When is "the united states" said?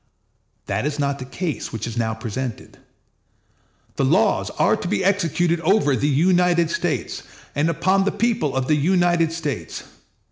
5.95-7.21, 8.67-9.83